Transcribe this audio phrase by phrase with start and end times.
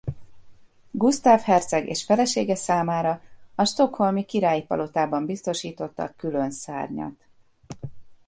[0.91, 3.21] Gusztáv herceg és felesége számára
[3.55, 7.27] a stockholmi királyi palotában biztosítottak külön szárnyat.